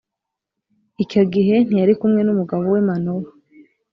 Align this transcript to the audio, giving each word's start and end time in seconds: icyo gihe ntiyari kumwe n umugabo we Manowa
icyo 1.03 1.21
gihe 1.33 1.55
ntiyari 1.67 1.93
kumwe 1.99 2.21
n 2.23 2.29
umugabo 2.33 2.63
we 2.73 2.79
Manowa 2.87 3.29